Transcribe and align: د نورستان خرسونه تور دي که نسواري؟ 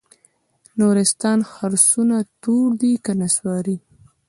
د 0.03 0.03
نورستان 0.79 1.39
خرسونه 1.51 2.17
تور 2.41 2.69
دي 2.81 2.93
که 3.03 3.11
نسواري؟ 3.21 3.77